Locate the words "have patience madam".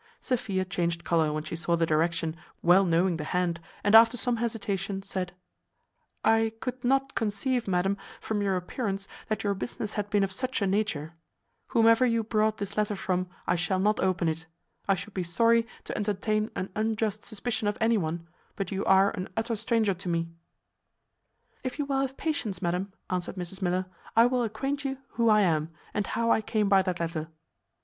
22.01-22.91